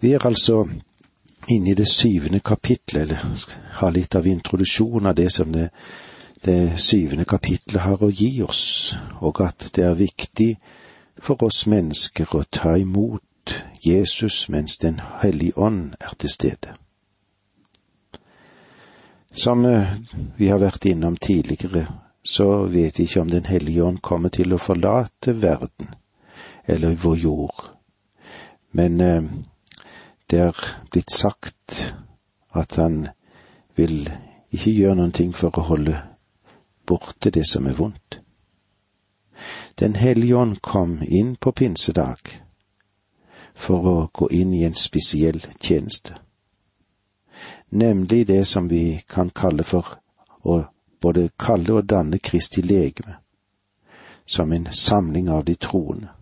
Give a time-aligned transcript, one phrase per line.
[0.00, 0.68] Vi er altså
[1.48, 3.48] inne i det syvende kapitlet, eller
[3.80, 5.68] har litt av introduksjon av det som det,
[6.44, 10.54] det syvende kapitlet har å gi oss, og at det er viktig
[11.20, 16.74] for oss mennesker å ta imot Jesus mens Den hellige ånd er til stede.
[19.32, 19.96] Som eh,
[20.36, 21.86] vi har vært innom tidligere,
[22.22, 25.92] så vet vi ikke om Den hellige ånd kommer til å forlate verden
[26.64, 27.62] eller vår jord,
[28.72, 29.22] men eh,
[30.30, 30.56] det er
[30.90, 31.94] blitt sagt
[32.54, 33.08] at han
[33.76, 34.10] vil
[34.50, 35.96] ikke gjøre noen ting for å holde
[36.86, 38.20] borte det som er vondt.
[39.78, 42.34] Den hellige ånd kom inn på pinsedag
[43.54, 46.14] for å gå inn i en spesiell tjeneste,
[47.70, 49.96] nemlig det som vi kan kalle for
[50.42, 50.60] å
[51.00, 53.16] både kalle og danne Kristi legeme,
[54.26, 56.12] som en samling av de troende,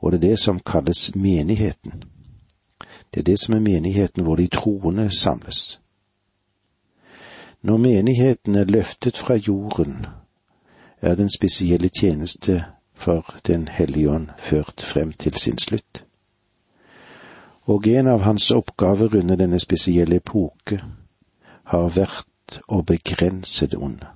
[0.00, 2.11] og det er det som kalles menigheten.
[3.14, 5.80] Det er det som er menigheten hvor de troende samles.
[7.62, 10.06] Når menigheten er løftet fra jorden,
[11.02, 12.64] er den spesielle tjeneste
[12.94, 16.04] for Den hellige ånd ført frem til sin slutt.
[17.62, 20.82] Og en av hans oppgaver under denne spesielle epoke
[21.64, 24.06] har vært å begrense det onde.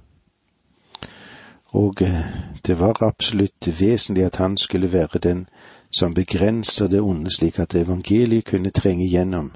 [1.77, 2.25] Og eh,
[2.67, 5.49] det var absolutt vesentlig at han skulle være den
[5.91, 9.53] som begrenser det onde slik at evangeliet kunne trenge gjennom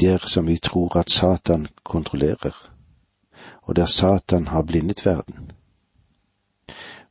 [0.00, 2.72] der som vi tror at Satan kontrollerer,
[3.62, 5.52] og der Satan har blindet verden.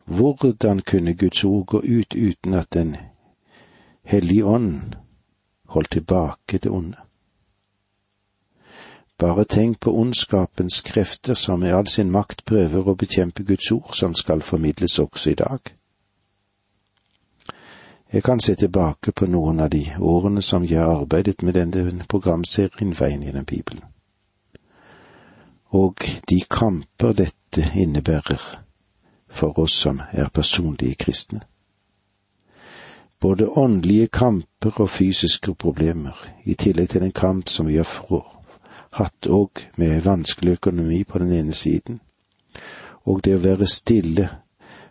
[0.05, 2.95] Hvordan kunne Guds ord gå ut uten at Den
[4.03, 4.81] hellige ånd
[5.65, 6.97] holdt tilbake det onde?
[9.21, 13.91] Bare tenk på ondskapens krefter som i all sin makt prøver å bekjempe Guds ord,
[13.93, 15.59] som skal formidles også i dag.
[18.13, 22.07] Jeg kan se tilbake på noen av de årene som jeg har arbeidet med denne
[22.09, 23.85] programserien Veien gjennom Bibelen,
[25.69, 28.41] og de kamper dette innebærer
[29.29, 31.45] for oss som er personlige kristne.
[33.21, 37.85] Både åndelige kamper og fysiske problemer, i tillegg til en kamp som vi har
[38.91, 41.99] hatt òg med vanskelig økonomi på den ene siden,
[43.05, 44.29] og det å være stille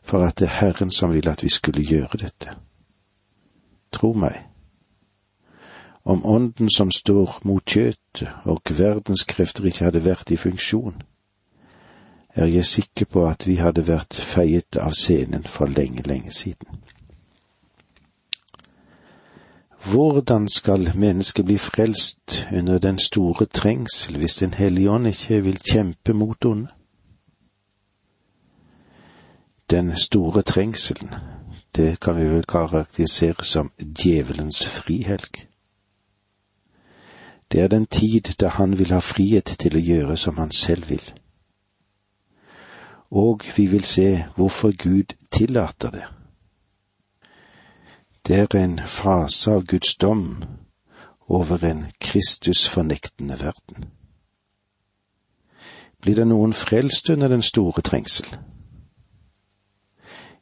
[0.02, 2.56] for at det er Herren som vil at vi skulle gjøre dette.
[3.92, 4.46] Tro meg,
[6.04, 11.02] om ånden som står mot kjøtet og verdens krefter ikke hadde vært i funksjon,
[12.34, 16.79] er jeg sikker på at vi hadde vært feiet av scenen for lenge, lenge siden.
[19.84, 25.60] Hvordan skal mennesket bli frelst under den store trengsel hvis Den hellige ånd ikke vil
[25.72, 26.68] kjempe mot onde?
[29.70, 31.14] Den store trengselen,
[31.76, 35.46] det kan vi vel karakterisere som djevelens frihelg.
[37.52, 40.88] Det er den tid da han vil ha frihet til å gjøre som han selv
[40.90, 41.12] vil.
[43.10, 46.19] Og vi vil se hvorfor Gud tillater det.
[48.30, 50.42] Det er en fase av Guds dom
[51.28, 53.84] over en Kristus-fornektende verden.
[56.00, 58.28] Blir det noen frelst under den store trengsel?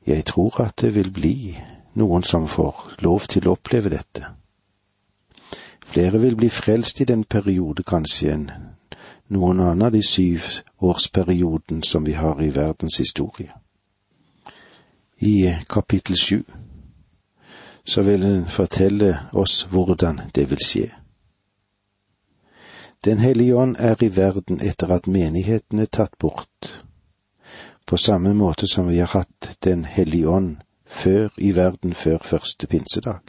[0.07, 1.57] Jeg tror at det vil bli
[1.95, 4.35] noen som får lov til å oppleve dette.
[5.81, 8.47] Flere vil bli frelst i den periode kanskje enn
[9.33, 13.53] noen annen av de syv årsperioden som vi har i verdens historie.
[15.25, 16.43] I kapittel sju
[17.89, 20.89] så vil hun fortelle oss hvordan det vil skje.
[23.05, 26.85] Den hellige ånd er i verden etter at menigheten er tatt bort,
[27.87, 32.67] på samme måte som vi har hatt Den hellige ånd før i verden før første
[32.67, 33.21] pinsedag.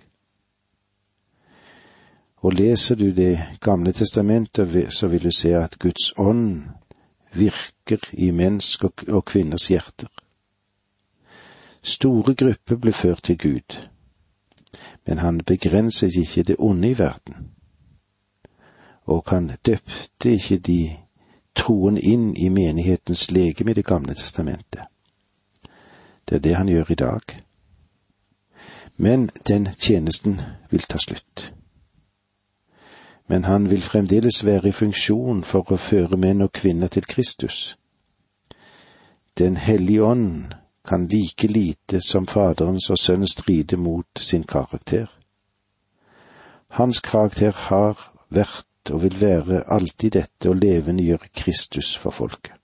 [2.37, 6.63] Og leser du Det gamle testamentet, så vil du se at Guds ånd
[7.33, 10.07] virker i mennesk og kvinners hjerter.
[11.83, 13.89] Store grupper ble ført til Gud,
[15.09, 17.35] men han begrenset ikke det onde i verden,
[19.05, 20.97] og han døpte ikke de
[21.55, 24.81] troen inn i menighetens legeme i Det gamle testamentet.
[26.29, 27.21] Det er det han gjør i dag.
[28.97, 31.53] Men den tjenesten vil ta slutt.
[33.27, 37.77] Men han vil fremdeles være i funksjon for å føre menn og kvinner til Kristus.
[39.37, 40.53] Den hellige ånd
[40.89, 45.05] kan like lite som Faderens og Sønnen stride mot sin karakter.
[46.67, 52.55] Hans karakter har vært og vil være alltid dette å levendegjøre Kristus for folket.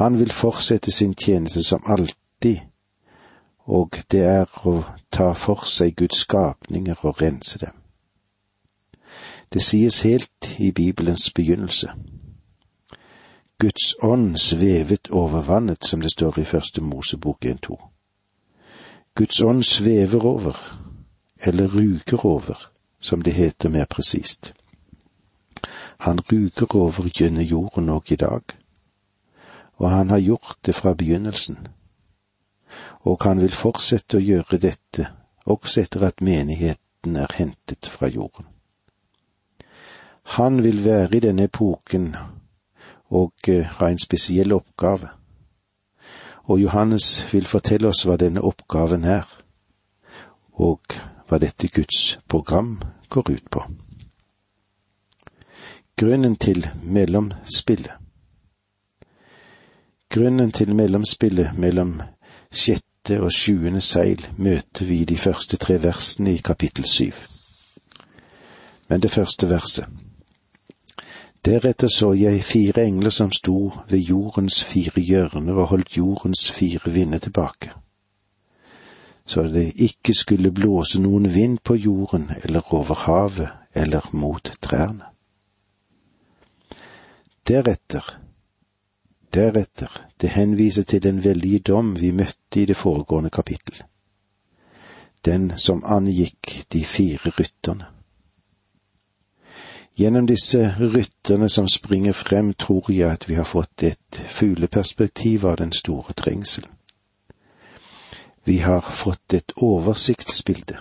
[0.00, 2.64] Han vil fortsette sin tjeneste som alltid,
[3.68, 4.80] og det er å
[5.12, 7.76] ta for seg Guds skapninger og rense dem.
[9.52, 11.92] Det sies helt i Bibelens begynnelse.
[13.58, 17.76] Guds ånd svevet over vannet, som det står i første Mosebok 1.2.
[19.14, 20.58] Guds ånd svever over,
[21.38, 22.70] eller ruger over,
[23.00, 24.54] som det heter mer presist.
[25.98, 28.42] Han ruger over gjennom jorden òg i dag,
[29.78, 31.68] og han har gjort det fra begynnelsen.
[33.00, 35.12] Og han vil fortsette å gjøre dette
[35.46, 38.46] også etter at menigheten er hentet fra jorden.
[40.38, 42.16] Han vil være i denne epoken
[43.10, 45.08] og uh, ha en spesiell oppgave.
[46.44, 49.24] Og Johannes vil fortelle oss hva denne oppgaven er,
[50.52, 50.80] og
[51.28, 53.64] hva dette Guds program går ut på.
[55.96, 57.92] Grunnen til mellomspillet
[60.14, 62.00] Grunnen til mellomspillet mellom
[62.54, 67.18] sjette og sjuende seil møter vi i de første tre versene i kapittel syv.
[68.88, 70.03] Men det første verset.
[71.44, 76.92] Deretter så jeg fire engler som sto ved jordens fire hjørner og holdt jordens fire
[76.92, 77.72] vinder tilbake,
[79.26, 85.04] så det ikke skulle blåse noen vind på jorden eller over havet eller mot trærne.
[87.48, 88.20] Deretter,
[89.34, 93.82] deretter, det henviser til den veldige dom vi møtte i det foregående kapittel,
[95.24, 97.93] den som angikk de fire rytterne.
[99.96, 105.56] Gjennom disse rytterne som springer frem, tror jeg at vi har fått et fugleperspektiv av
[105.56, 106.70] den store trengselen.
[108.44, 110.78] Vi har fått et oversiktsbilde.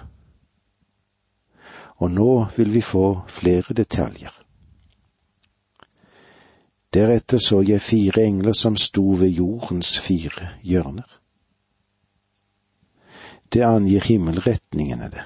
[2.02, 4.34] Og nå vil vi få flere detaljer.
[6.94, 11.20] Deretter så jeg fire engler som sto ved jordens fire hjørner.
[13.54, 15.24] Det angir himmelretningene, det.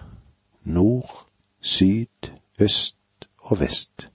[0.64, 1.26] Nord,
[1.62, 2.97] syd, øst
[3.48, 4.10] og vest.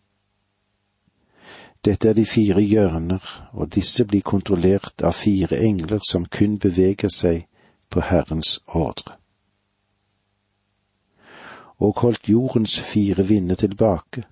[1.85, 7.11] Dette er de fire hjørner, og disse blir kontrollert av fire engler som kun beveger
[7.11, 7.47] seg
[7.91, 9.17] på Herrens ordre.
[11.83, 14.23] Og holdt jordens fire vinder tilbake,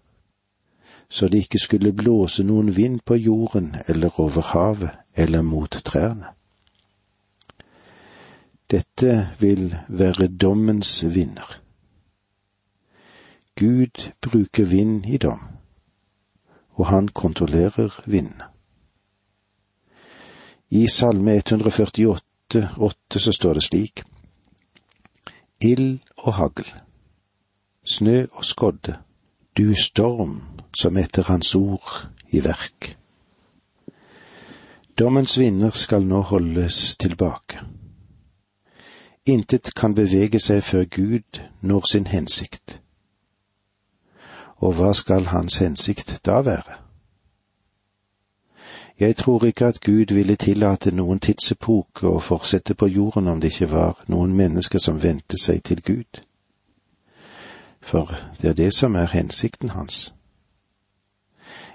[1.08, 6.31] så det ikke skulle blåse noen vind på jorden eller over havet eller mot trærne.
[8.70, 11.58] Dette vil være dommens vinner.
[13.61, 15.41] Gud bruker vind i dom,
[16.71, 18.43] og han kontrollerer vinden.
[20.71, 24.03] I Salme 148, 8 så står det slik.
[25.61, 26.73] Ild og hagl,
[27.85, 28.97] snø og skodde,
[29.59, 30.41] du storm
[30.81, 32.97] som etter Hans ord i verk.
[34.99, 37.61] Dommens vinner skal nå holdes tilbake.
[39.27, 42.80] Intet kan bevege seg før Gud når sin hensikt
[44.61, 46.77] og hva skal hans hensikt da være?
[49.01, 53.55] Jeg tror ikke at Gud ville tillate noen tidsepoke å fortsette på jorden om det
[53.55, 56.21] ikke var noen mennesker som vendte seg til Gud.
[57.81, 58.12] For
[58.43, 60.15] det er det som er hensikten hans.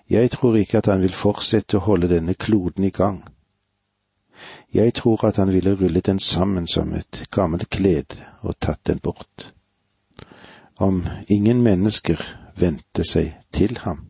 [0.10, 3.24] Jeg tror ikke at han vil fortsette å holde denne kloden i gang.
[4.74, 9.00] Jeg tror at han ville rullet den sammen som et gammelt klede og tatt den
[9.00, 9.54] bort.
[10.78, 14.06] Om ingen mennesker vendte seg til ham.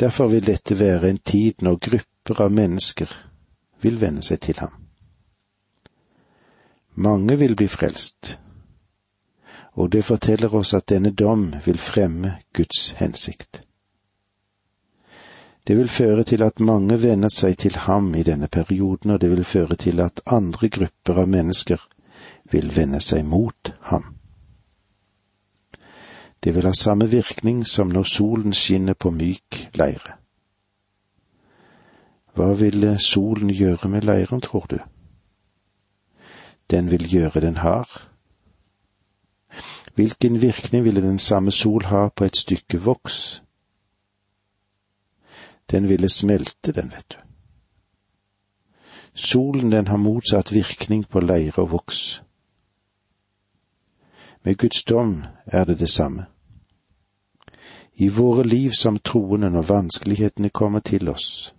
[0.00, 3.10] Derfor vil dette være en tid når grupper av mennesker
[3.82, 4.76] vil vende seg til ham.
[6.94, 8.38] Mange vil bli frelst,
[9.72, 13.62] og det forteller oss at denne dom vil fremme Guds hensikt.
[15.66, 19.30] Det vil føre til at mange venner seg til ham i denne perioden, og det
[19.30, 21.84] vil føre til at andre grupper av mennesker
[22.50, 24.19] vil vende seg mot ham.
[26.44, 30.16] Det vil ha samme virkning som når solen skinner på myk leire.
[32.34, 34.78] Hva ville solen gjøre med leiren, tror du?
[36.70, 38.06] Den vil gjøre den hard.
[39.94, 43.42] Hvilken virkning ville den samme sol ha på et stykke voks?
[45.70, 47.16] Den ville smelte den, vet du.
[49.14, 52.22] Solen den har motsatt virkning på leire og voks.
[54.42, 56.26] Med Guds dom er det det samme.
[57.94, 61.54] I våre liv som troende når vanskelighetene kommer til oss,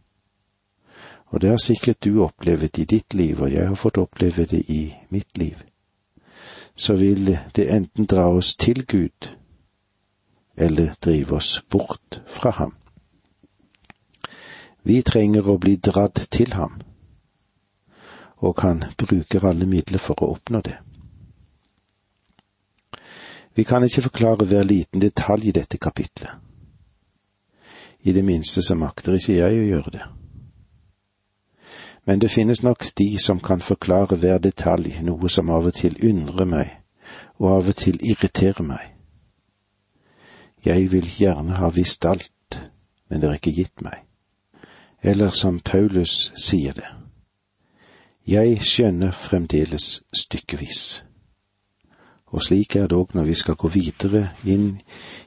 [1.26, 4.64] og det har sikkert du opplevd i ditt liv, og jeg har fått oppleve det
[4.70, 5.62] i mitt liv,
[6.76, 9.30] så vil det enten dra oss til Gud,
[10.58, 12.74] eller drive oss bort fra ham.
[14.84, 16.82] Vi trenger å bli dratt til ham,
[18.38, 20.80] og han bruker alle midler for å oppnå det.
[23.56, 26.30] Vi kan ikke forklare hver liten detalj i dette kapitlet.
[28.04, 30.06] I det minste så makter ikke jeg å gjøre det.
[32.06, 35.98] Men det finnes nok de som kan forklare hver detalj, noe som av og til
[36.04, 36.72] undrer meg,
[37.38, 38.88] og av og til irriterer meg.
[40.66, 42.72] Jeg vil gjerne ha visst alt,
[43.10, 44.02] men det er ikke gitt meg.
[45.04, 46.90] Eller som Paulus sier det,
[48.28, 51.04] jeg skjønner fremdeles stykkevis.
[52.32, 54.70] Og slik er det òg når vi skal gå videre inn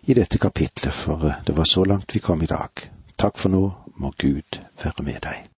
[0.08, 2.86] i dette kapitlet, for det var så langt vi kom i dag.
[3.20, 3.64] Takk for nå,
[4.00, 5.50] må Gud være med deg.